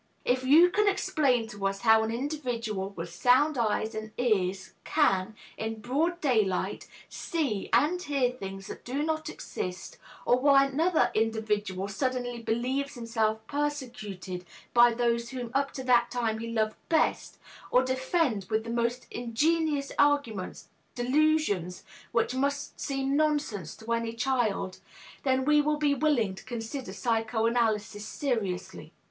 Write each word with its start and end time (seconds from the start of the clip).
If 0.25 0.43
you 0.43 0.71
can 0.71 0.87
explain 0.87 1.45
to 1.49 1.67
us 1.67 1.81
how 1.81 2.01
an 2.01 2.09
individual 2.09 2.89
with 2.89 3.13
sound 3.13 3.55
eyes 3.55 3.93
and 3.93 4.11
ears 4.17 4.73
can, 4.83 5.35
in 5.57 5.79
broad 5.79 6.19
daylight, 6.21 6.87
see 7.07 7.69
and 7.71 8.01
hear 8.01 8.31
things 8.31 8.65
that 8.65 8.83
do 8.83 9.03
not 9.03 9.29
exist, 9.29 9.99
or 10.25 10.39
why 10.39 10.65
another 10.65 11.11
individual 11.13 11.87
suddenly 11.87 12.41
believes 12.41 12.95
himself 12.95 13.45
persecuted 13.45 14.43
by 14.73 14.91
those 14.91 15.29
whom 15.29 15.51
up 15.53 15.71
to 15.73 15.83
that 15.83 16.09
time 16.09 16.39
he 16.39 16.51
loved 16.51 16.77
best, 16.89 17.37
or 17.69 17.83
defend, 17.83 18.47
with 18.49 18.63
the 18.63 18.71
most 18.71 19.05
ingenious 19.11 19.91
arguments, 19.99 20.67
delusions 20.95 21.83
which 22.11 22.33
must 22.33 22.79
seem 22.79 23.15
nonsense 23.15 23.75
to 23.77 23.93
any 23.93 24.13
child, 24.13 24.79
then 25.21 25.45
we 25.45 25.61
will 25.61 25.77
be 25.77 25.93
willing 25.93 26.33
to 26.33 26.43
consider 26.43 26.91
psychoanalysis 26.91 28.03
seriously. 28.03 28.91